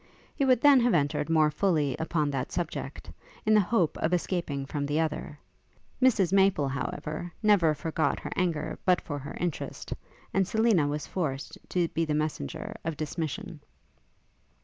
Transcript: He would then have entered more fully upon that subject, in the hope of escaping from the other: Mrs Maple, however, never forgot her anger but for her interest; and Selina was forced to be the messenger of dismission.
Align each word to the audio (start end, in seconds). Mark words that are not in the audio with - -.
He 0.35 0.45
would 0.45 0.61
then 0.61 0.79
have 0.79 0.95
entered 0.95 1.29
more 1.29 1.51
fully 1.51 1.95
upon 1.99 2.31
that 2.31 2.51
subject, 2.51 3.11
in 3.45 3.53
the 3.53 3.59
hope 3.61 3.99
of 3.99 4.13
escaping 4.15 4.65
from 4.65 4.87
the 4.87 4.99
other: 4.99 5.37
Mrs 6.01 6.33
Maple, 6.33 6.69
however, 6.69 7.31
never 7.43 7.75
forgot 7.75 8.19
her 8.21 8.31
anger 8.35 8.79
but 8.83 8.99
for 8.99 9.19
her 9.19 9.37
interest; 9.39 9.93
and 10.33 10.47
Selina 10.47 10.87
was 10.87 11.05
forced 11.05 11.59
to 11.69 11.87
be 11.89 12.03
the 12.03 12.15
messenger 12.15 12.73
of 12.83 12.97
dismission. 12.97 13.59